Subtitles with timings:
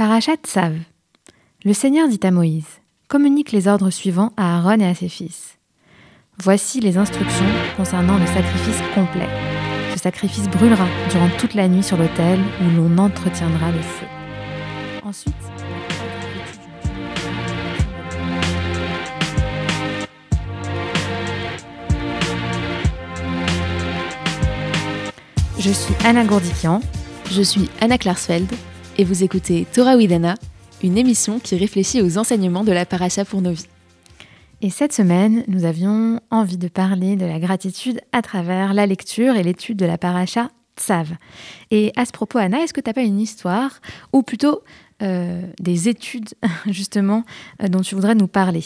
[0.00, 0.78] Parachat Tsav.
[1.62, 5.58] Le Seigneur dit à Moïse Communique les ordres suivants à Aaron et à ses fils.
[6.42, 7.44] Voici les instructions
[7.76, 9.28] concernant le sacrifice complet.
[9.92, 14.06] Ce sacrifice brûlera durant toute la nuit sur l'autel où l'on entretiendra le feu.
[15.04, 15.34] Ensuite,
[25.58, 26.80] Je suis Anna Gourdikian.
[27.30, 28.50] Je suis Anna Klarsfeld
[29.00, 30.34] et vous écoutez Torah Widana,
[30.82, 33.66] une émission qui réfléchit aux enseignements de la paracha pour nos vies.
[34.60, 39.36] Et cette semaine, nous avions envie de parler de la gratitude à travers la lecture
[39.36, 41.12] et l'étude de la paracha Tsav.
[41.70, 43.80] Et à ce propos, Anna, est-ce que tu n'as pas une histoire,
[44.12, 44.60] ou plutôt
[45.00, 46.28] euh, des études,
[46.66, 47.24] justement,
[47.62, 48.64] euh, dont tu voudrais nous parler?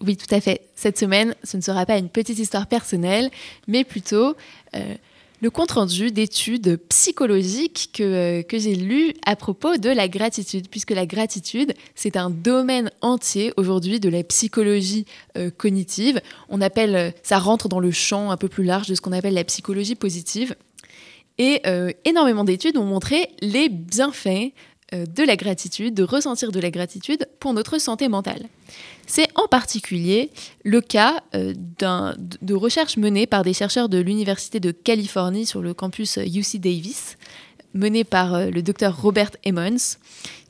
[0.00, 0.62] Oui, tout à fait.
[0.76, 3.30] Cette semaine, ce ne sera pas une petite histoire personnelle,
[3.66, 4.34] mais plutôt
[4.74, 4.94] euh,
[5.40, 10.90] le compte-rendu d'études psychologiques que, euh, que j'ai lues à propos de la gratitude, puisque
[10.90, 16.20] la gratitude, c'est un domaine entier aujourd'hui de la psychologie euh, cognitive.
[16.48, 19.12] On appelle, euh, ça rentre dans le champ un peu plus large de ce qu'on
[19.12, 20.54] appelle la psychologie positive.
[21.40, 21.62] Et
[22.04, 24.52] énormément d'études ont montré les bienfaits
[24.92, 28.48] de la gratitude, de ressentir de la gratitude pour notre santé mentale.
[29.08, 30.30] C'est en particulier
[30.64, 35.72] le cas euh, de recherches menées par des chercheurs de l'Université de Californie sur le
[35.72, 37.16] campus UC Davis,
[37.72, 39.96] menées par euh, le docteur Robert Emmons,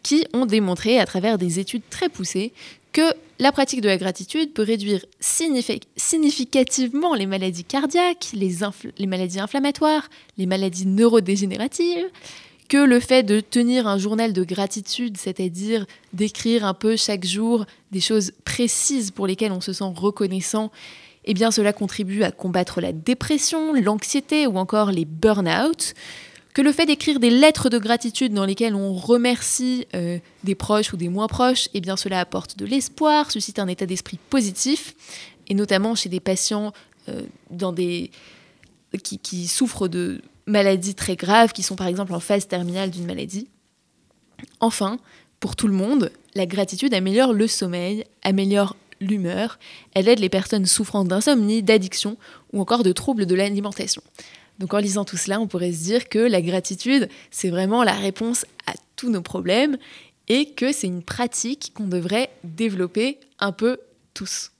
[0.03, 2.53] qui ont démontré à travers des études très poussées
[2.92, 10.09] que la pratique de la gratitude peut réduire significativement les maladies cardiaques, les maladies inflammatoires,
[10.36, 12.06] les maladies neurodégénératives,
[12.69, 17.65] que le fait de tenir un journal de gratitude, c'est-à-dire d'écrire un peu chaque jour
[17.93, 20.71] des choses précises pour lesquelles on se sent reconnaissant,
[21.25, 25.95] eh bien cela contribue à combattre la dépression, l'anxiété ou encore les burn-out,
[26.53, 30.93] que le fait d'écrire des lettres de gratitude dans lesquelles on remercie euh, des proches
[30.93, 34.95] ou des moins proches, eh bien cela apporte de l'espoir, suscite un état d'esprit positif,
[35.49, 36.73] et notamment chez des patients
[37.09, 38.11] euh, dans des...
[39.03, 43.48] qui souffrent de maladies très graves qui sont par exemple en phase terminale d'une maladie.
[44.60, 44.98] Enfin,
[45.41, 49.59] pour tout le monde, la gratitude améliore le sommeil, améliore l'humeur,
[49.94, 52.16] elle aide les personnes souffrant d'insomnie, d'addiction
[52.53, 54.03] ou encore de troubles de l'alimentation.
[54.59, 57.92] Donc en lisant tout cela, on pourrait se dire que la gratitude, c'est vraiment la
[57.92, 59.76] réponse à tous nos problèmes
[60.26, 63.78] et que c'est une pratique qu'on devrait développer un peu
[64.15, 64.50] tous.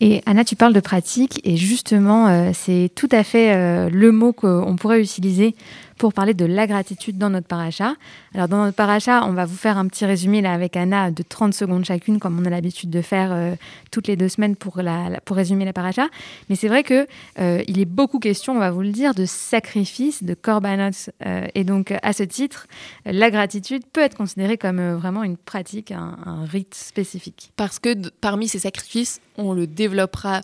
[0.00, 4.12] Et Anna, tu parles de pratique, et justement, euh, c'est tout à fait euh, le
[4.12, 5.54] mot qu'on pourrait utiliser
[5.98, 7.94] pour parler de la gratitude dans notre paracha.
[8.34, 11.22] Alors dans notre paracha, on va vous faire un petit résumé là avec Anna de
[11.22, 13.54] 30 secondes chacune, comme on a l'habitude de faire euh,
[13.90, 16.08] toutes les deux semaines pour, la, pour résumer la paracha.
[16.48, 17.06] Mais c'est vrai que
[17.38, 20.90] euh, il est beaucoup question, on va vous le dire, de sacrifice, de korbanot.
[21.26, 22.66] Euh, et donc à ce titre,
[23.04, 27.52] la gratitude peut être considérée comme vraiment une pratique, un, un rite spécifique.
[27.56, 30.40] Parce que parmi ces sacrifices, on le développera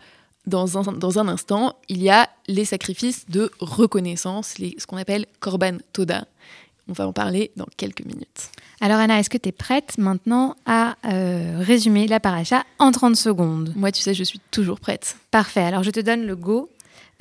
[0.47, 4.97] dans un, dans un instant, il y a les sacrifices de reconnaissance, les, ce qu'on
[4.97, 6.27] appelle Korban Toda.
[6.89, 8.51] On va en parler dans quelques minutes.
[8.81, 13.15] Alors Anna, est-ce que tu es prête maintenant à euh, résumer la paracha en 30
[13.15, 13.73] secondes?
[13.77, 15.17] Moi, tu sais, je suis toujours prête.
[15.31, 16.69] Parfait, alors je te donne le go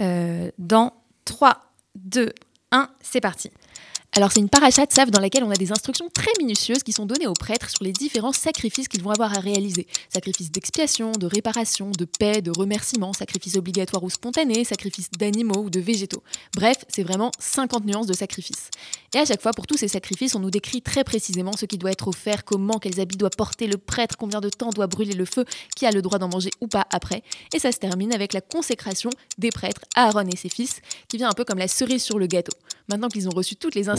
[0.01, 0.93] euh, dans
[1.25, 1.57] 3,
[1.95, 2.33] 2,
[2.71, 3.51] 1, c'est parti.
[4.15, 7.05] Alors c'est une paracha de dans laquelle on a des instructions très minutieuses qui sont
[7.05, 9.85] données aux prêtres sur les différents sacrifices qu'ils vont avoir à réaliser.
[10.09, 15.69] Sacrifices d'expiation, de réparation, de paix, de remerciement, sacrifices obligatoires ou spontanés, sacrifices d'animaux ou
[15.69, 16.23] de végétaux.
[16.55, 18.71] Bref, c'est vraiment 50 nuances de sacrifices.
[19.13, 21.77] Et à chaque fois, pour tous ces sacrifices, on nous décrit très précisément ce qui
[21.77, 25.13] doit être offert, comment, quels habits doit porter le prêtre, combien de temps doit brûler
[25.13, 25.45] le feu,
[25.75, 27.21] qui a le droit d'en manger ou pas après.
[27.53, 31.29] Et ça se termine avec la consécration des prêtres Aaron et ses fils, qui vient
[31.29, 32.57] un peu comme la cerise sur le gâteau.
[32.87, 33.98] Maintenant qu'ils ont reçu toutes les instructions,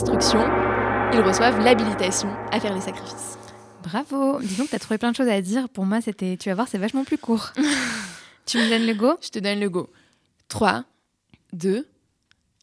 [1.13, 3.37] ils reçoivent l'habilitation à faire les sacrifices.
[3.83, 5.69] Bravo Disons que tu as trouvé plein de choses à dire.
[5.69, 7.51] Pour moi, c'était, tu vas voir, c'est vachement plus court.
[8.45, 9.13] tu me donnes le go?
[9.21, 9.89] Je te donne le go.
[10.47, 10.83] 3,
[11.53, 11.87] 2,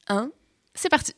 [0.09, 0.31] 1,
[0.75, 1.13] c'est parti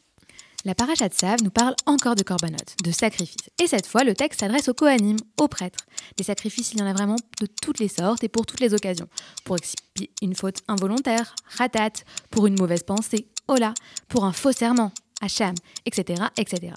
[0.64, 3.48] la paracha de Sav nous parle encore de korbanot, de sacrifices.
[3.62, 5.86] Et cette fois, le texte s'adresse aux kohanim, aux prêtres.
[6.16, 8.74] Des sacrifices, il y en a vraiment de toutes les sortes et pour toutes les
[8.74, 9.08] occasions.
[9.44, 13.72] Pour expier une faute involontaire, ratat, pour une mauvaise pensée, hola,
[14.08, 15.54] pour un faux serment, Hacham,
[15.86, 16.72] etc., etc.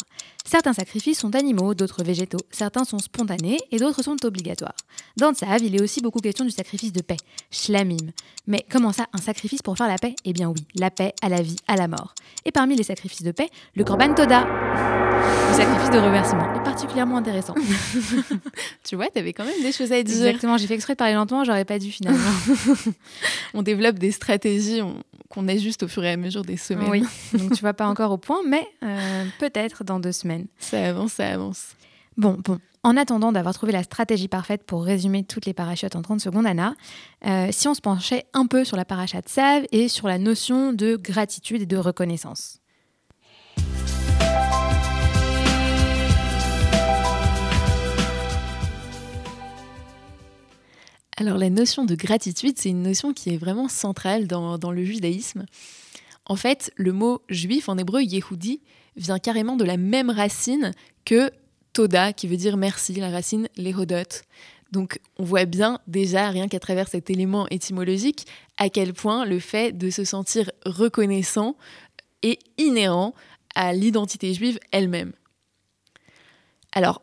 [0.46, 4.76] Certains sacrifices sont animaux, d'autres végétaux, certains sont spontanés et d'autres sont obligatoires.
[5.18, 7.18] Dans Tsav, il est aussi beaucoup question du sacrifice de paix,
[7.50, 8.12] shlamim.
[8.46, 10.16] Mais comment ça, un sacrifice pour faire la paix?
[10.26, 12.14] Eh bien oui, la paix à la vie, à la mort.
[12.44, 17.18] Et parmi les sacrifices de paix, le korban toda, le sacrifice de remerciement, est particulièrement
[17.18, 17.56] intéressant.
[18.84, 20.26] tu vois, t'avais quand même des choses à dire.
[20.26, 22.20] Exactement, j'ai fait exprès de parler lentement, j'aurais pas dû finalement.
[23.54, 24.82] on développe des stratégies,
[25.34, 26.90] qu'on ajuste au fur et à mesure des semaines.
[26.90, 27.04] Oui,
[27.34, 30.46] donc tu vas pas encore au point, mais euh, peut-être dans deux semaines.
[30.60, 31.76] Ça avance, ça avance.
[32.18, 32.60] Bon, bon.
[32.84, 36.46] En attendant d'avoir trouvé la stratégie parfaite pour résumer toutes les parachutes en 30 secondes,
[36.46, 36.76] Anna,
[37.26, 40.18] euh, si on se penchait un peu sur la paracha de Save et sur la
[40.18, 42.60] notion de gratitude et de reconnaissance.
[51.18, 55.46] Alors la notion de gratitude, c'est une notion qui est vraiment centrale dans, le judaïsme.
[56.26, 58.62] En fait, le mot juif en hébreu, Yehudi,
[58.96, 60.72] vient carrément de la même racine
[61.06, 61.32] que
[61.74, 64.22] Toda, qui veut dire merci, la racine lehodot.
[64.72, 68.26] Donc on voit bien déjà, rien qu'à travers cet élément étymologique,
[68.58, 71.56] à quel point le fait de se sentir reconnaissant
[72.22, 73.14] est inhérent
[73.56, 75.14] à l'identité juive elle-même.
[76.72, 77.02] Alors,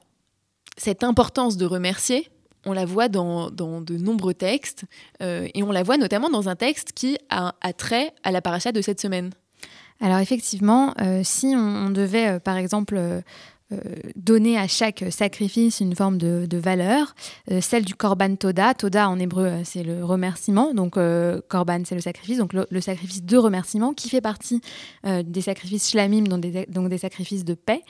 [0.76, 2.28] cette importance de remercier,
[2.66, 4.84] on la voit dans, de nombreux textes,
[5.22, 8.72] euh, et on la voit notamment dans un texte qui a, trait à la paracha
[8.72, 9.30] de cette semaine.
[10.00, 12.98] Alors effectivement, euh, si on, devait, euh, par exemple,
[14.16, 17.14] donner à chaque sacrifice une forme de, valeur.
[17.50, 20.98] Euh, celle du korban toda, toda en hébreu euh, c'est le remerciement, donc
[21.48, 24.60] korban c'est le sacrifice, donc le, sacrifice de remerciement qui fait partie
[25.04, 27.82] des sacrifices shlamim, donc des, donc des sacrifices de paix.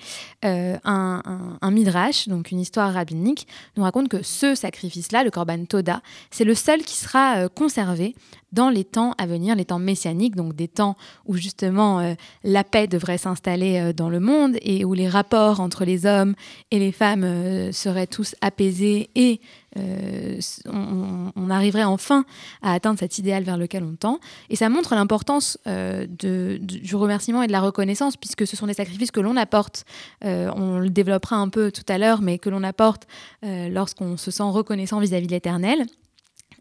[0.42, 1.22] Un,
[1.60, 3.46] un, midrash, donc une histoire rabbinique,
[3.76, 8.14] nous raconte que ce sacrifice-là, le korban toda, c'est le seul qui sera conservé
[8.52, 12.14] dans les temps à venir, les temps messianiques, donc des temps où justement euh,
[12.44, 16.35] la paix devrait s'installer euh, dans le monde et où les rapports entre les hommes
[16.70, 19.41] et les femmes euh, seraient tous apaisés et
[20.67, 22.25] on, arriverait enfin
[22.61, 24.19] à atteindre cet idéal vers lequel on tend.
[24.49, 29.12] Et ça montre l'importance du remerciement et de la reconnaissance, puisque ce sont des sacrifices
[29.12, 29.85] que l'on apporte,
[30.23, 33.06] on le développera un peu tout à l'heure, mais que l'on apporte
[33.44, 35.87] lorsqu'on se sent reconnaissant vis-à-vis -vis de l'éternel.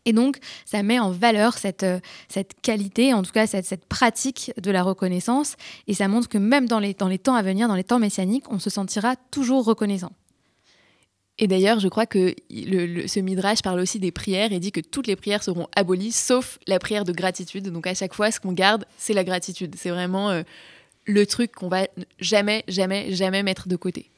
[0.05, 1.99] Et donc, ça met en valeur cette, euh,
[2.61, 5.55] qualité, en tout cas cette, pratique de la reconnaissance.
[5.87, 8.59] Et ça montre que même dans les, temps à venir, dans les temps messianiques, on
[8.59, 10.11] se sentira toujours reconnaissant.
[11.41, 15.07] Et d'ailleurs, je crois que ce midrash parle aussi des prières et dit que toutes
[15.07, 17.69] les prières seront abolies, sauf la prière de gratitude.
[17.69, 19.75] Donc à chaque fois, ce qu'on garde, c'est la gratitude.
[19.77, 20.43] C'est vraiment euh,
[21.05, 21.87] le truc qu'on va
[22.19, 24.11] jamais, jamais, jamais mettre de côté.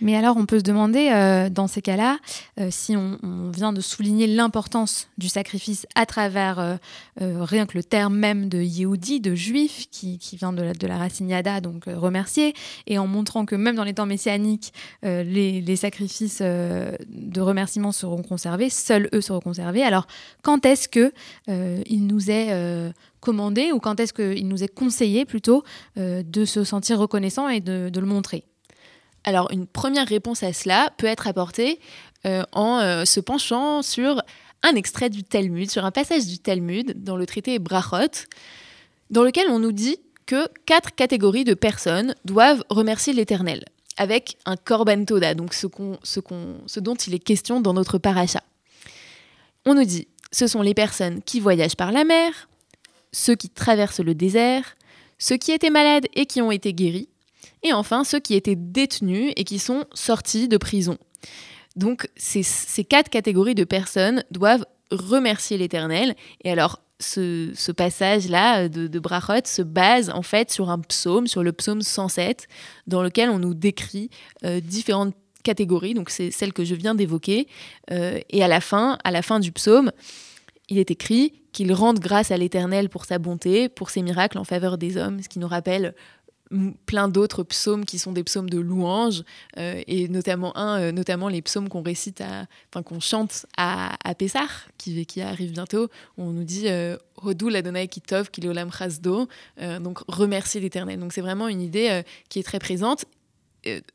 [0.00, 2.18] Mais alors, on peut se demander, euh, dans ces cas-là,
[2.58, 3.18] euh, si on,
[3.50, 6.76] vient de souligner l'importance du sacrifice à travers euh,
[7.20, 11.60] rien que le terme même de Yehudi, de juif, qui, vient de la, racine yada,
[11.60, 12.54] donc remercier,
[12.86, 18.70] et en montrant que même dans les temps messianiques, les, sacrifices de remerciement seront conservés,
[18.70, 19.82] seuls eux seront conservés.
[19.82, 20.06] Alors,
[20.42, 21.12] quand est-ce que
[21.48, 25.64] il nous est commandé, ou quand est-ce qu'il nous est conseillé plutôt
[25.96, 28.44] de se sentir reconnaissant et de le montrer?
[29.24, 31.80] Alors, une première réponse à cela peut être apportée
[32.26, 34.22] euh, en euh, se penchant sur
[34.62, 38.26] un extrait du Talmud, sur un passage du Talmud dans le traité Brachot,
[39.10, 43.64] dans lequel on nous dit que quatre catégories de personnes doivent remercier l'Éternel,
[43.96, 45.66] avec un korban toda, donc ce,
[46.02, 48.42] ce dont il est question dans notre paracha.
[49.66, 52.48] On nous dit, ce sont les personnes qui voyagent par la mer,
[53.12, 54.76] ceux qui traversent le désert,
[55.18, 57.08] ceux qui étaient malades et qui ont été guéris,
[57.64, 60.98] et enfin ceux qui étaient détenus et qui sont sortis de prison.
[61.76, 62.44] Donc ces,
[62.84, 66.14] quatre catégories de personnes doivent remercier l'Éternel.
[66.44, 71.42] Et alors ce, passage-là de, de, Brachot se base en fait sur un psaume, sur
[71.42, 72.46] le psaume 107,
[72.86, 74.10] dans lequel on nous décrit
[74.44, 75.94] euh, différentes catégories.
[75.94, 77.48] Donc c'est celle que je viens d'évoquer.
[77.90, 79.90] Euh, et à la fin, à la fin du psaume,
[80.68, 84.44] il est écrit qu'il rende grâce à l'Éternel pour sa bonté, pour ses miracles en
[84.44, 85.94] faveur des hommes, ce qui nous rappelle
[86.86, 89.24] plein d'autres psaumes qui sont des psaumes de louange
[89.58, 92.22] euh, et notamment un euh, notamment les psaumes qu'on récite
[92.70, 94.46] enfin qu'on chante à, à Pessah
[94.76, 97.88] qui, qui arrive bientôt on nous dit euh, Hodou l'Adonai
[99.80, 100.98] donc remercier l'Éternel.
[100.98, 103.04] Donc c'est vraiment une idée qui est très présente.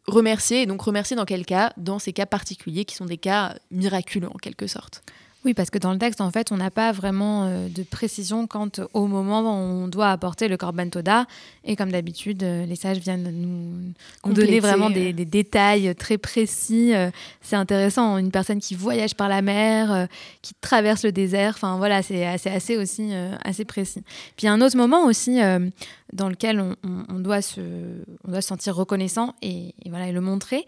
[0.08, 1.74] Remercier et donc remercier dans quel cas?
[1.78, 5.04] Dans ces cas particuliers qui sont des cas miraculeux en quelque sorte
[5.46, 8.46] oui, parce que dans le texte, en fait, on n'a pas vraiment euh, de précision
[8.46, 11.28] quant au moment où on doit apporter le korban toda.
[11.64, 16.94] Et comme d'habitude, euh, les sages viennent nous, donner vraiment des, détails très précis.
[16.94, 17.10] Euh,
[17.42, 20.10] c'est intéressant, une personne qui voyage par la mer,
[20.42, 21.54] qui traverse le désert.
[21.56, 23.12] Enfin voilà, c'est assez, assez aussi
[23.44, 24.04] assez précis.
[24.36, 25.40] Puis un autre moment aussi
[26.12, 27.62] dans lequel on, doit se,
[28.28, 30.66] on doit se sentir reconnaissant et, voilà, et le montrer,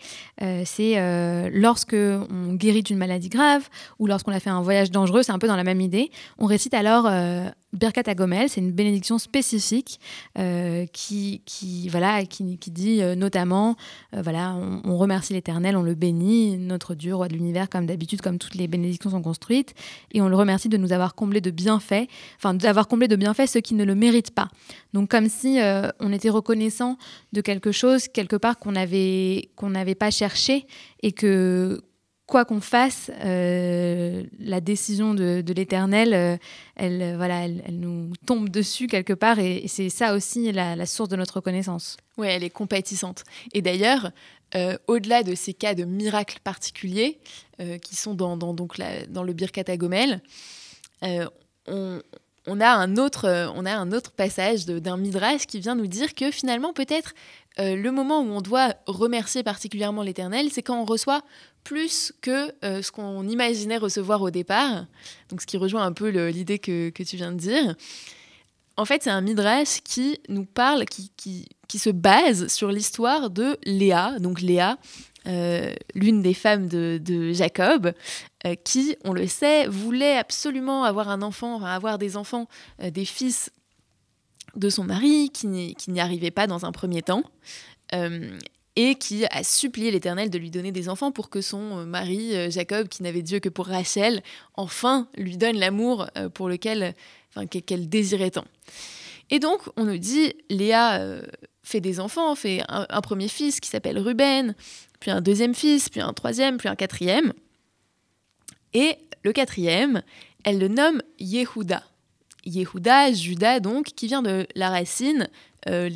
[0.65, 3.67] c'est lorsque on guérit d'une maladie grave
[3.99, 6.11] ou lorsqu'on a fait un un voyage dangereux, c'est un peu dans la même idée.
[6.37, 9.99] On récite alors euh, Birkat Agomel, c'est une bénédiction spécifique
[10.37, 13.75] euh, qui, qui, voilà, qui, qui dit euh, notamment,
[14.13, 18.21] euh, voilà, on, remercie l'Éternel, on le bénit, notre Dieu, roi de l'univers, comme d'habitude,
[18.21, 19.73] comme toutes les bénédictions sont construites,
[20.13, 23.47] et on le remercie de nous avoir comblé de bienfaits, enfin d'avoir comblé de bienfaits
[23.47, 24.49] ceux qui ne le méritent pas.
[24.93, 25.59] Donc comme si
[25.99, 26.97] on était reconnaissant
[27.31, 28.73] de quelque chose quelque part qu'on
[29.55, 30.67] qu'on n'avait pas cherché
[31.01, 31.81] et que
[32.31, 36.37] quoi qu'on fasse, euh, la décision de, l'Éternel, euh,
[36.77, 41.09] elle, euh, voilà, elle, nous tombe dessus quelque part, et, c'est ça aussi la, source
[41.09, 41.97] de notre reconnaissance.
[42.17, 43.25] Oui, elle est compatissante.
[43.53, 44.11] Et d'ailleurs,
[44.87, 47.19] au-delà de ces cas de miracles particuliers
[47.81, 48.77] qui sont dans, donc
[49.09, 50.21] dans le Birkat Agomel,
[51.01, 52.01] on,
[52.47, 56.13] on a un autre, on a un autre passage d'un midrash qui vient nous dire
[56.15, 57.13] que finalement, peut-être,
[57.59, 61.21] euh, le moment où on doit remercier particulièrement l'Éternel, c'est quand on reçoit
[61.63, 64.85] plus que euh, ce qu'on imaginait recevoir au départ.
[65.29, 67.75] Donc, ce qui rejoint un peu l'idée que, que tu viens de dire.
[68.77, 73.29] En fait, c'est un midrash qui nous parle, qui, qui, qui se base sur l'histoire
[73.29, 74.17] de Léa.
[74.19, 74.77] Donc, Léa,
[75.27, 77.93] euh, l'une des femmes de, de Jacob,
[78.63, 82.47] qui, on le sait, voulait absolument avoir un enfant, avoir des enfants,
[82.81, 83.51] des fils
[84.55, 87.23] de son mari, qui n'y arrivait pas dans un premier temps.
[87.93, 88.37] Euh,
[88.77, 92.33] et qui a supplié l'Éternel de lui donner des enfants pour que son euh, mari,
[92.33, 94.23] euh, Jacob, qui n'avait Dieu que pour Rachel,
[94.55, 96.95] enfin lui donne l'amour pour lequel,
[97.65, 98.45] qu'elle désirait tant.
[99.29, 101.01] Et donc, on nous dit, Léa
[101.63, 104.55] fait des enfants, fait un, un premier fils qui s'appelle Ruben,
[105.01, 107.33] puis un deuxième fils, puis un troisième, puis un quatrième.
[108.73, 110.01] Et le quatrième,
[110.45, 111.83] elle le nomme Yehuda.
[112.45, 115.29] Yehuda, Judas donc, qui vient de la racine
[115.69, 115.89] euh,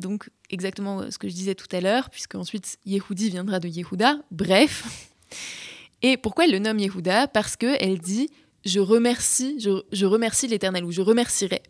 [0.00, 4.18] donc exactement ce que je disais tout à l'heure, puisque ensuite Yehudi viendra de Yehuda.
[4.30, 5.10] Bref.
[6.02, 7.28] Et pourquoi elle le nomme Yehuda?
[7.28, 8.28] Parce que elle dit
[8.64, 11.62] je remercie, je, je remercie l'Éternel ou je remercierai.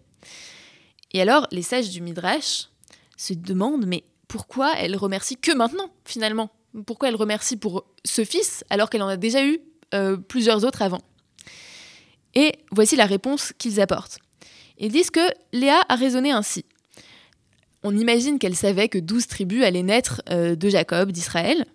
[1.12, 2.68] Et alors les sages du Midrash
[3.16, 6.50] se demandent mais pourquoi elle remercie que maintenant finalement?
[6.87, 9.61] Pourquoi elle remercie pour ce fils alors qu'elle en a déjà eu
[9.94, 11.00] euh, plusieurs autres avant?
[12.35, 14.19] Et voici la réponse qu'ils apportent.
[14.79, 16.64] Ils disent que Léa a raisonné ainsi.
[17.83, 21.67] On imagine qu'elle savait que douze tribus allaient naître euh, de Jacob, d'Israël,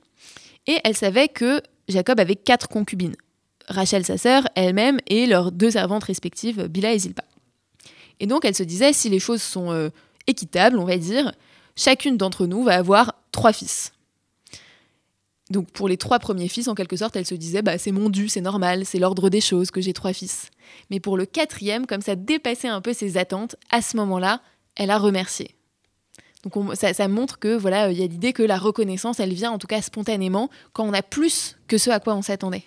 [0.67, 3.15] et elle savait que Jacob avait quatre concubines.
[3.67, 7.23] Rachel, sa sœur, elle-même, et leurs deux servantes respectives, Bila et Zilpa.
[8.19, 9.89] Et donc elle se disait, si les choses sont euh,
[10.27, 11.31] équitables, on va dire,
[11.75, 13.93] chacune d'entre nous va avoir trois fils.
[15.49, 18.09] Donc pour les trois premiers fils, en quelque sorte, elle se disait, bah, c'est mon
[18.09, 20.49] dû, c'est normal, c'est l'ordre des choses que j'ai trois fils.
[20.91, 24.41] Mais pour le quatrième, comme ça dépassait un peu ses attentes, à ce moment-là,
[24.75, 25.55] elle a remercié.
[26.43, 29.33] Donc on- ça, ça montre que voilà, il y a l'idée que la reconnaissance, elle
[29.33, 32.63] vient en tout cas spontanément quand on a plus que ce à quoi on s'attendait.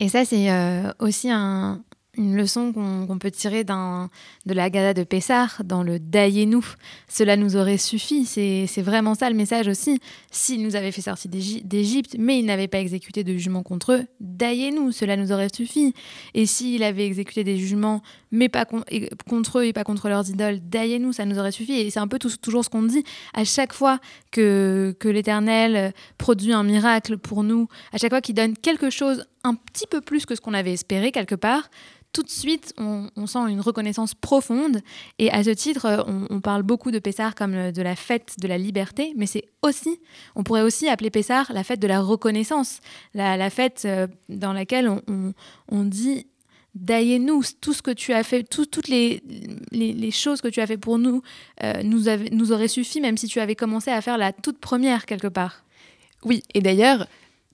[0.00, 1.82] Et ça, c'est euh, aussi un-
[2.16, 4.08] une leçon qu'on peut tirer de
[4.54, 6.58] la Gada de Pessar, dans le Dayenu.
[7.08, 8.24] Cela nous aurait suffi.
[8.26, 10.00] C'est vraiment ça le message aussi.
[10.30, 13.92] S'il nous avait fait sortir d'Égy- d'Égypte, mais il n'avait pas exécuté de jugement contre
[13.92, 15.94] eux, Dayenu, cela nous aurait suffi.
[16.34, 20.60] Et s'il avait exécuté des jugements, mais pas contre eux et pas contre leurs idoles,
[20.68, 21.72] Dayenu, ça nous aurait suffi.
[21.74, 23.98] Et c'est un peu toujours ce qu'on dit à chaque fois
[24.30, 29.24] que, que l'Éternel produit un miracle pour nous, à chaque fois qu'il donne quelque chose
[29.44, 31.68] un petit peu plus que ce qu'on avait espéré quelque part,
[32.14, 34.80] tout de suite, on, sent une reconnaissance profonde.
[35.18, 38.36] Et à ce titre, euh, on, parle beaucoup de Pessar comme euh, de la fête
[38.38, 40.00] de la liberté, mais c'est aussi,
[40.36, 42.80] on pourrait aussi appeler Pessar la fête de la reconnaissance,
[43.14, 44.88] la, fête euh, dans laquelle
[45.68, 46.26] on, dit
[46.76, 49.20] Daillez-nous, tout ce que tu as fait, tout- toutes les,
[50.12, 51.22] choses que tu as fait pour nous,
[51.84, 55.28] nous, nous auraient suffi, même si tu avais commencé à faire la toute première quelque
[55.28, 55.64] part.
[56.24, 57.06] Oui, et d'ailleurs,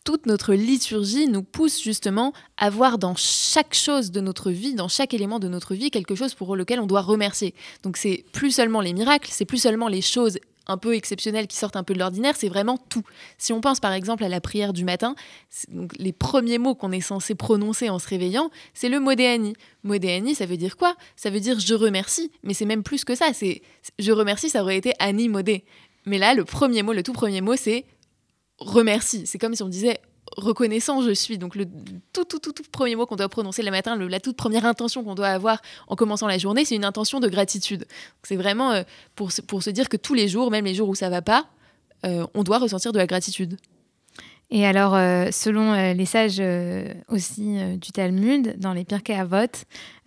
[0.04, 4.88] toute notre liturgie nous pousse justement à voir dans chaque chose de notre vie, dans
[4.88, 7.54] chaque élément de notre vie, quelque chose pour lequel on doit remercier.
[7.82, 11.56] Donc c'est plus seulement les miracles, c'est plus seulement les choses un peu exceptionnelles qui
[11.56, 13.02] sortent un peu de l'ordinaire, c'est vraiment tout.
[13.38, 15.14] Si on pense par exemple à la prière du matin,
[15.98, 19.54] les premiers mots qu'on est censé prononcer en se réveillant, c'est le modéani.
[19.82, 20.94] Modéani, ça veut dire quoi?
[21.16, 23.32] Ça veut dire je remercie, mais c'est même plus que ça.
[23.32, 23.62] C'est
[23.98, 25.64] je remercie, ça aurait été Annie modé.
[26.06, 27.84] Mais là, le premier mot, le tout premier mot, c'est
[28.60, 29.26] remercie.
[29.26, 30.00] C'est comme si on disait
[30.36, 31.38] reconnaissant je suis.
[31.38, 31.66] Donc le
[32.12, 35.04] tout, tout, tout, tout premier mot qu'on doit prononcer le matin, la toute première intention
[35.04, 37.86] qu'on doit avoir en commençant la journée, c'est une intention de gratitude.
[38.22, 38.82] C'est vraiment euh,
[39.14, 41.22] pour, se, pour se dire que tous les jours, même les jours où ça va
[41.22, 41.46] pas,
[42.04, 43.56] euh, on doit ressentir de la gratitude.
[44.52, 46.42] Et alors, euh, selon les sages
[47.08, 49.46] aussi du Talmud, dans les Pirkei Avot,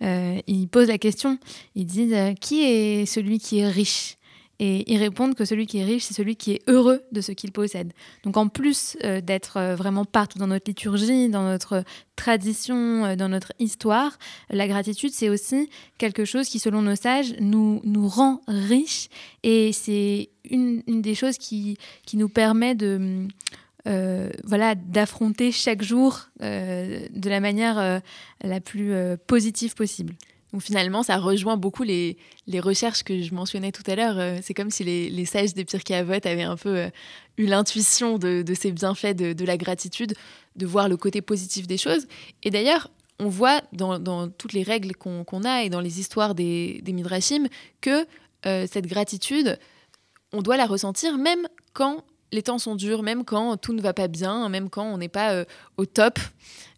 [0.02, 1.38] ils posent la question.
[1.74, 4.18] Ils disent qui est celui qui est riche?
[4.66, 7.32] Et ils répondent que celui qui est riche, c'est celui qui est heureux de ce
[7.32, 7.92] qu'il possède.
[8.22, 11.84] Donc en plus euh, d'être euh, vraiment partout dans notre liturgie, dans notre
[12.16, 14.18] tradition, euh, dans notre histoire,
[14.48, 15.68] la gratitude, c'est aussi
[15.98, 19.10] quelque chose qui, selon nos sages, nous, nous rend riches.
[19.42, 23.28] Et c'est une, des choses qui, qui nous permet de...
[24.44, 28.00] voilà, d'affronter chaque jour de la manière
[28.42, 28.94] la plus
[29.26, 30.14] positive possible.
[30.54, 32.16] Donc finalement, ça rejoint beaucoup les,
[32.60, 34.20] recherches que je mentionnais tout à l'heure.
[34.20, 36.90] Euh, c'est comme si les, sages des Pirkei avaient un peu euh,
[37.38, 40.14] eu l'intuition de, ces bienfaits de, la gratitude,
[40.54, 42.06] de voir le côté positif des choses.
[42.44, 46.84] Et d'ailleurs, on voit dans, toutes les règles qu'on a et dans les histoires des,
[46.86, 47.48] Midrashim
[47.80, 48.06] que
[48.46, 49.58] euh, cette gratitude,
[50.32, 53.92] on doit la ressentir même quand les temps sont durs, même quand tout ne va
[53.92, 55.44] pas bien, même quand on n'est pas
[55.78, 56.20] au top.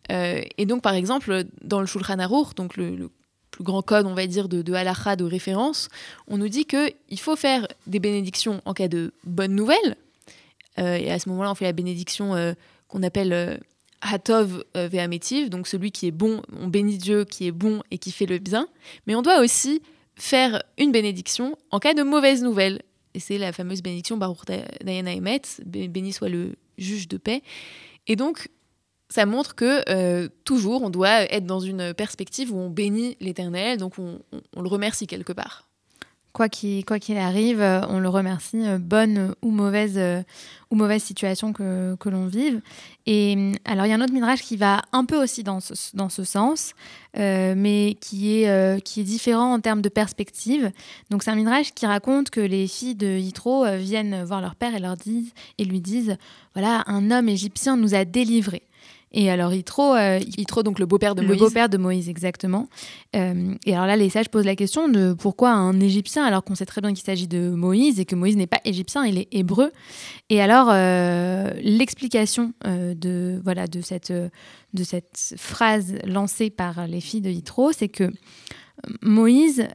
[0.09, 3.11] Et donc, par exemple, dans le Shulchan Aruch, donc le, le
[3.57, 5.89] plus grand code, on va dire, de, de halakha, de référence,
[6.29, 9.97] on nous dit qu'il faut faire des bénédictions en cas de bonnes nouvelles.
[10.79, 12.53] Euh, et à ce moment-là, on fait la bénédiction euh,
[12.87, 13.57] qu'on appelle euh,
[14.03, 18.13] Hatov Ve'ametiv, donc celui qui est bon, on bénit Dieu qui est bon et qui
[18.13, 18.69] fait le bien.
[19.07, 19.81] Mais on doit aussi
[20.17, 22.83] faire une bénédiction en cas de mauvaises nouvelles.
[23.15, 24.45] Et c'est la fameuse bénédiction Baruch
[24.85, 27.43] Dayan Emet, béni soit le juge de paix.
[28.07, 28.49] Et donc,
[29.09, 33.79] ça montre que euh, toujours on doit être dans une perspective où on bénit l'Éternel,
[33.79, 34.21] donc on,
[34.61, 35.65] le remercie quelque part.
[36.33, 39.99] Quoi qu'il qu arrive, euh, on le remercie, euh, bonne ou mauvaise,
[40.71, 42.61] ou mauvaise situation que, que l'on vive.
[43.07, 45.73] Et alors il y a un autre midrash qui va un peu aussi dans ce,
[45.95, 46.75] dans ce sens,
[47.15, 50.73] mais qui est, qui est différent en termes de perspective.
[51.09, 54.75] Donc c'est un midrash qui raconte que les filles de Yitro viennent voir leur père
[54.75, 56.19] et, leur disent, et lui disent,
[56.53, 58.65] voilà, un homme égyptien nous a délivrés.
[59.19, 61.41] Et alors Yitro, euh, Yitro donc le beau-père de Moïse.
[61.41, 62.69] Le beau-père de Moïse, exactement.
[63.17, 66.55] Euh, et alors là, les sages posent la question de pourquoi un Égyptien, alors qu'on
[66.55, 69.29] sait très bien qu'il s'agit de Moïse et que Moïse n'est pas égyptien, il est
[69.33, 69.73] hébreu.
[70.29, 77.23] Et alors euh, l'explication de voilà de cette de cette phrase lancée par les filles
[77.23, 78.13] de Yitro, c'est que
[79.01, 79.67] Moïse,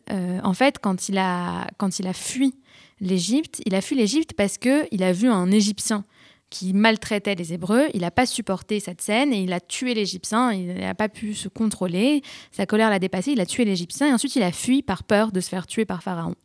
[0.43, 2.53] en fait, quand il a quand il a fui
[2.99, 6.05] l'Égypte, il a fui l'Égypte parce que il a vu un Égyptien
[6.51, 7.87] qui maltraitait les Hébreux.
[7.95, 10.51] Il n'a pas supporté cette scène et il a tué l'Égyptien.
[10.51, 12.21] Il n'a pas pu se contrôler.
[12.51, 13.31] Sa colère l'a dépassé.
[13.31, 15.85] Il a tué l'Égyptien et ensuite il a fui par peur de se faire tuer
[15.85, 16.35] par Pharaon.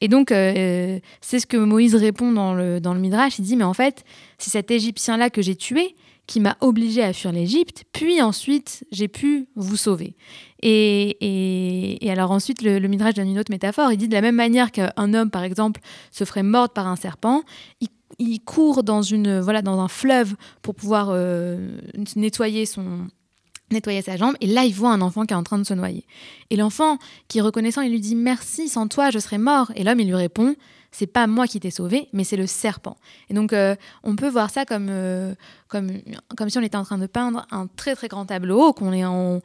[0.00, 3.38] Et donc, euh, c'est ce que Moïse répond dans le, dans le Midrash.
[3.38, 4.04] Il dit Mais en fait,
[4.38, 5.94] c'est cet Égyptien-là que j'ai tué
[6.26, 10.14] qui m'a obligé à fuir l'Égypte, puis ensuite j'ai pu vous sauver.
[10.62, 13.90] Et, et, et alors ensuite, le, le, Midrash donne une autre métaphore.
[13.90, 15.80] Il dit de la même manière qu'un homme, par exemple,
[16.12, 17.42] se ferait mordre par un serpent,
[17.80, 21.78] il il court dans, une, voilà, dans un fleuve pour pouvoir euh,
[22.16, 23.06] nettoyer, son,
[23.70, 24.36] nettoyer sa jambe.
[24.40, 26.04] Et là, il voit un enfant qui est en train de se noyer.
[26.50, 29.72] Et l'enfant, qui reconnaissant, il lui dit Merci, sans toi, je serais mort.
[29.76, 30.54] Et l'homme, il lui répond
[30.90, 32.96] C'est pas moi qui t'ai sauvé, mais c'est le serpent.
[33.28, 35.34] Et donc, euh, on peut voir ça comme, euh,
[35.70, 35.88] comme,
[36.48, 39.38] si on était en train de peindre un très très grand tableau, qu'on euh,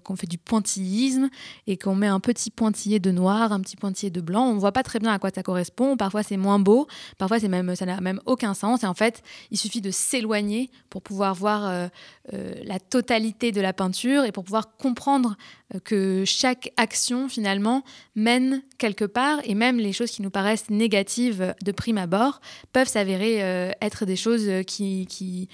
[0.00, 1.28] qu'on fait du pointillisme
[1.66, 4.46] et qu'on met un petit pointillé de noir, un petit pointillé de blanc.
[4.46, 5.98] On voit pas très bien à quoi ça correspond.
[5.98, 6.86] Parfois c'est moins beau,
[7.18, 8.84] parfois même ça n'a même aucun sens.
[8.84, 11.88] Et en fait, il suffit de s'éloigner pour pouvoir voir euh,
[12.32, 15.36] euh, la totalité de la peinture et pour pouvoir comprendre
[15.84, 17.82] que chaque action finalement
[18.14, 22.40] mène quelque part et même les choses qui nous paraissent négatives de prime abord
[22.72, 23.38] peuvent s'avérer
[23.80, 25.48] être des choses qui, qui,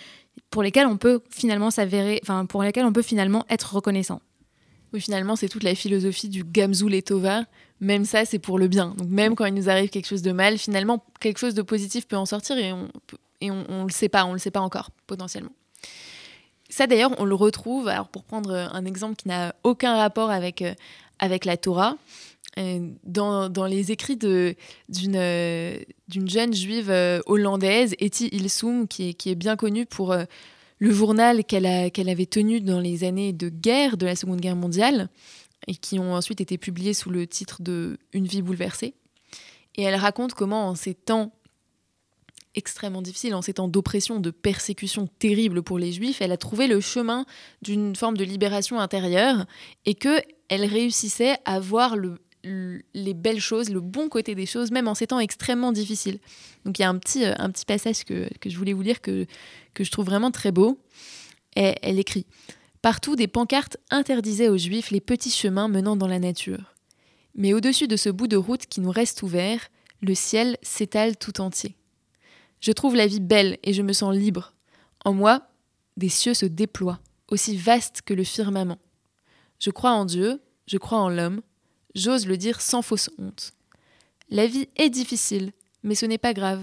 [0.50, 4.20] pour lesquelles on peut finalement s'avérer, enfin pour lesquelles on peut finalement être reconnaissant.
[4.92, 7.44] Oui, finalement, c'est toute la philosophie du Gamzul et Tova.
[7.80, 8.94] Même ça, c'est pour le bien.
[8.96, 12.08] Donc même quand il nous arrive quelque chose de mal, finalement, quelque chose de positif
[12.08, 12.88] peut en sortir et on
[13.40, 15.52] et on le sait pas, on le sait pas encore potentiellement.
[16.70, 17.88] Ça d'ailleurs, on le retrouve.
[17.88, 20.74] Alors pour prendre un exemple qui n'a aucun rapport avec euh,
[21.18, 21.96] avec la Torah,
[23.04, 24.56] dans, dans, les écrits d'une
[25.16, 30.24] euh, jeune juive euh, hollandaise, Etty Ilsum, qui est, bien connue pour euh,
[30.78, 34.56] le journal qu'elle qu avait tenu dans les années de guerre de la Seconde Guerre
[34.56, 35.08] mondiale,
[35.66, 38.94] et qui ont ensuite été publiés sous le titre de Une vie bouleversée.
[39.76, 41.32] Et elle raconte comment, en ces temps
[42.54, 46.66] extrêmement difficiles, en ces temps d'oppression, de persécution terrible pour les juifs, elle a trouvé
[46.66, 47.24] le chemin
[47.62, 49.46] d'une forme de libération intérieure
[49.84, 54.70] et que elle réussissait à voir le, les belles choses, le bon côté des choses,
[54.70, 56.18] même en ces temps extrêmement difficiles.
[56.64, 58.82] Donc il y a un petit, euh, un petit passage que, que, je voulais vous
[58.82, 59.26] lire que,
[59.74, 60.78] que je trouve vraiment très beau.
[61.56, 62.26] Et elle écrit
[62.82, 66.74] Partout, des pancartes interdisaient aux Juifs les petits chemins menant dans la nature.
[67.34, 69.68] Mais au-dessus de ce bout de route qui nous reste ouvert,
[70.00, 71.76] le ciel s'étale tout entier.
[72.60, 74.54] Je trouve la vie belle et je me sens libre.
[75.04, 75.42] En moi,
[75.96, 78.78] des cieux se déploient, aussi vastes que le firmament.
[79.58, 81.40] Je crois en Dieu, je crois en l'homme,
[81.94, 83.52] j'ose le dire sans fausse honte.
[84.30, 86.62] La vie est difficile, mais ce n'est pas grave.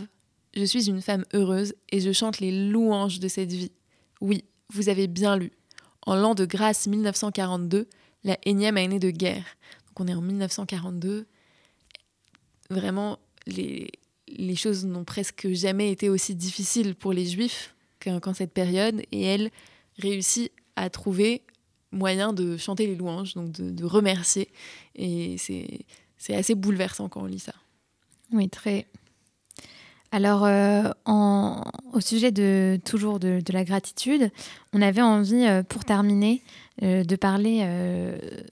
[0.56, 3.72] Je suis une femme heureuse et je chante les louanges de cette vie.
[4.22, 5.52] Oui, vous avez bien lu.
[6.06, 7.88] En l'an de grâce 1942,
[8.24, 9.46] la énième année de guerre.
[9.88, 11.26] Donc on est en 1942.
[12.70, 13.90] Vraiment, les,
[14.28, 19.02] les choses n'ont presque jamais été aussi difficiles pour les juifs qu'en cette période.
[19.12, 19.52] Et elle
[19.98, 21.44] réussit à trouver
[21.92, 24.50] moyen de chanter les louanges, donc de, remercier.
[24.96, 27.54] Et c'est assez bouleversant quand on lit ça.
[28.32, 28.88] Oui, très,
[30.16, 30.92] alors, euh,
[31.92, 34.32] au sujet de toujours de, la gratitude,
[34.72, 36.42] on avait envie, euh, pour terminer,
[36.84, 37.68] euh, de parler,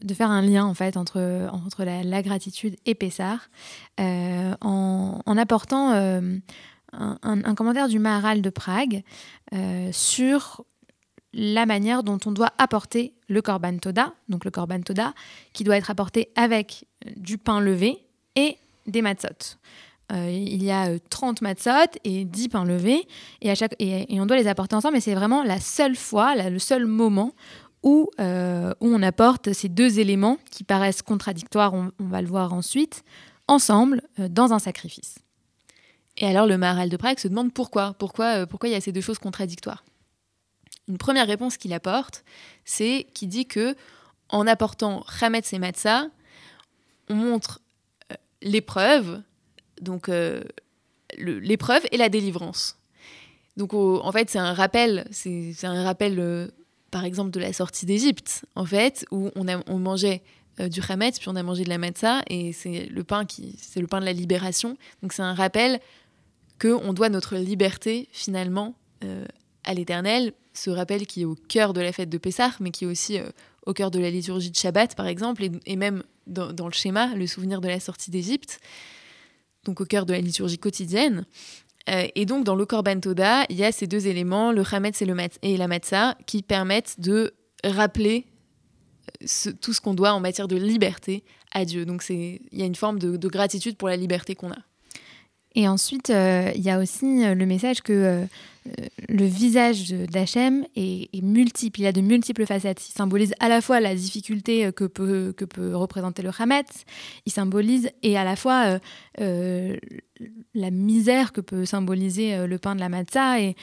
[0.01, 3.49] de faire un lien en fait entre, entre la, gratitude et Pessar,
[3.97, 5.93] en, apportant
[6.91, 9.03] un, commentaire du Maharal de Prague
[9.93, 10.65] sur
[11.33, 15.13] la manière dont on doit apporter le korban toda, donc le korban toda,
[15.53, 18.03] qui doit être apporté avec du pain levé
[18.35, 19.57] et des matzot.
[20.11, 23.07] Euh, il y a 30 euh, matzot et 10 pains levés,
[23.41, 27.33] et, on doit les apporter ensemble, mais c'est vraiment la seule fois, le seul moment
[27.81, 32.53] où, euh, où on apporte ces deux éléments qui paraissent contradictoires, on, va le voir
[32.53, 33.03] ensuite,
[33.47, 35.15] ensemble dans un sacrifice.
[36.17, 38.91] Et alors le Maharal de Prague se demande pourquoi, pourquoi, pourquoi il y a ces
[38.91, 39.83] deux choses contradictoires?
[40.87, 42.23] Une première réponse qu'il apporte,
[42.65, 43.75] c'est qu'il dit que
[44.29, 46.07] en apportant Chametz et Matzah,
[47.09, 47.61] on montre
[48.41, 49.21] l'épreuve
[49.83, 50.43] donc euh,
[51.17, 52.77] l'épreuve et la délivrance.
[53.55, 56.47] Donc en fait, c'est un rappel, c'est un rappel euh,
[56.89, 60.23] par exemple de la sortie d'Égypte, en fait, où on, a, mangeait
[60.59, 63.55] euh, du chametz, puis on a mangé de la matzah, et c'est le pain qui,
[63.61, 64.77] c'est le pain de la libération.
[65.03, 65.79] Donc c'est un rappel
[66.57, 68.75] que on doit notre liberté finalement
[69.65, 70.31] à l'Éternel.
[70.53, 73.19] Ce rappel qui est au cœur de la fête de Pessah, mais qui est aussi
[73.65, 77.27] au cœur de la liturgie de Shabbat, par exemple, et, même dans, le schéma, le
[77.27, 78.59] souvenir de la sortie d'Égypte
[79.63, 81.25] donc au cœur de la liturgie quotidienne.
[81.89, 85.01] Euh, et donc, dans le Korban Toda, il y a ces deux éléments, le Hametz
[85.41, 88.25] et, la Matzah, qui permettent de rappeler
[89.21, 91.85] euh, tout ce qu'on doit en matière de liberté à Dieu.
[91.85, 94.59] Donc, il y a une forme de, gratitude pour la liberté qu'on a.
[95.55, 98.25] Et ensuite, euh, il y a aussi le message que
[99.09, 102.87] le visage d'Hachem est, multiple, il a de multiples facettes.
[102.87, 106.85] Il symbolise à la fois la difficulté que peut, que peut représenter le Hametz,
[107.25, 108.79] il symbolise et à la fois
[109.19, 109.77] euh,
[110.53, 113.55] la misère que peut symboliser euh, le pain de la matzah et,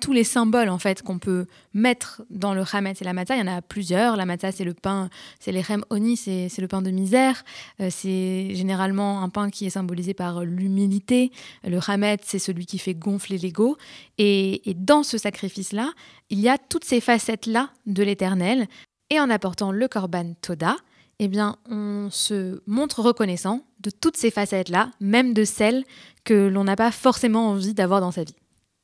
[0.00, 3.36] tous les symboles en fait qu'on peut mettre dans le Hametz et la matzah.
[3.36, 4.16] Il y en a plusieurs.
[4.16, 7.44] La matzah, c'est le pain, c'est les oni, c'est le pain de misère.
[7.80, 11.30] Euh, c'est généralement un pain qui est symbolisé par l'humilité.
[11.64, 13.76] Le Hametz, c'est celui qui fait gonfler l'ego.
[14.18, 15.92] Et, dans ce sacrifice-là,
[16.30, 18.66] il y a toutes ces facettes-là de l'éternel.
[19.10, 20.76] Et en apportant le korban toda,
[21.18, 25.84] eh bien, on se montre reconnaissant de toutes ces facettes-là, même de celles
[26.24, 28.34] que l'on n'a pas forcément envie d'avoir dans sa vie.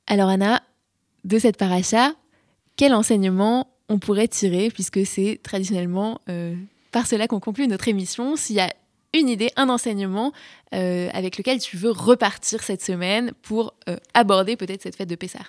[0.07, 0.63] Alors Anna,
[1.25, 2.13] de cette paracha,
[2.77, 6.55] quel enseignement on pourrait tirer, puisque c'est traditionnellement euh,
[6.91, 8.73] par cela qu'on conclut notre émission, s'il y a
[9.15, 10.33] une idée, un enseignement
[10.75, 15.15] euh, avec lequel tu veux repartir cette semaine pour euh, aborder peut-être cette fête de
[15.15, 15.47] Pessah.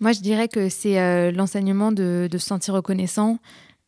[0.00, 3.38] Moi, je dirais que c'est l'enseignement de, se sentir reconnaissant,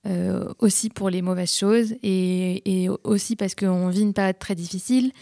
[0.07, 5.12] euh, aussi pour les mauvaises choses et, aussi parce qu'on vit une période très difficile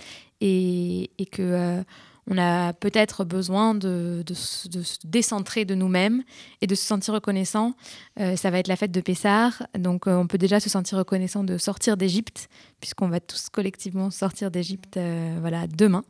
[0.41, 1.83] et, que euh,
[2.29, 4.69] on a peut-être besoin de, se
[5.05, 6.23] décentrer de nous-mêmes
[6.61, 7.75] et de se sentir reconnaissant.
[8.19, 11.45] Euh, ça va être la fête de Pessar, donc on peut déjà se sentir reconnaissant
[11.45, 12.49] de sortir d'Égypte,
[12.81, 14.99] puisqu'on va tous collectivement sortir d'Égypte
[15.41, 16.05] voilà, demain.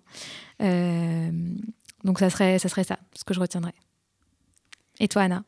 [0.61, 3.72] donc ça serait, ça serait ça, ce que je retiendrai.
[5.00, 5.44] Et toi, Anna?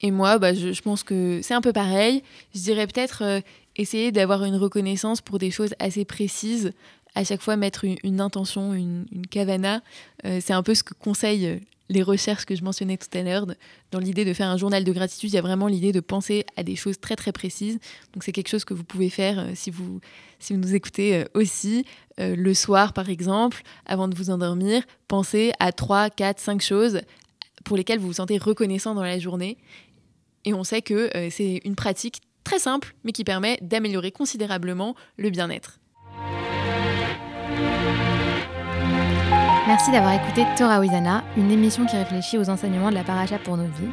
[0.00, 2.22] Et moi, bah, je, pense que c'est un peu pareil.
[2.54, 3.40] Je dirais peut-être euh,
[3.76, 6.72] essayer d'avoir une reconnaissance pour des choses assez précises.
[7.16, 9.82] À chaque fois, mettre une, intention, une, une kavana.
[10.24, 13.22] Euh, c'est un peu ce que conseillent euh, les recherches que je mentionnais tout à
[13.22, 13.46] l'heure.
[13.90, 16.44] Dans l'idée de faire un journal de gratitude, il y a vraiment l'idée de penser
[16.56, 17.78] à des choses très très précises.
[18.12, 20.00] Donc c'est quelque chose que vous pouvez faire si, vous,
[20.38, 21.84] si vous nous écoutez aussi.
[22.18, 27.00] le soir, par exemple, avant de vous endormir, pensez à 3, 4, 5 choses
[27.64, 29.56] pour lesquelles vous vous sentez reconnaissant dans la journée
[30.46, 34.94] et on sait que euh, c'est une pratique très simple, mais qui permet d'améliorer considérablement
[35.18, 35.80] le bien-être.
[39.66, 43.56] Merci d'avoir écouté Torah Wizana, une émission qui réfléchit aux enseignements de la paracha pour
[43.56, 43.90] nos vies.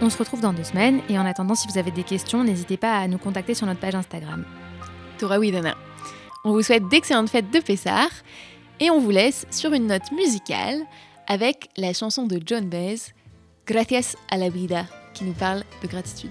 [0.00, 2.76] On se retrouve dans deux semaines et en attendant, si vous avez des questions, n'hésitez
[2.76, 4.44] pas à nous contacter sur notre page Instagram.
[5.18, 5.74] Torah Wizana.
[6.44, 8.08] On vous souhaite d'excellentes fêtes de Pessah
[8.80, 10.78] et on vous laisse sur une note musicale
[11.26, 13.12] avec la chanson de John Baez,
[13.68, 16.30] Gracias a la vida qui nous parle de gratitude.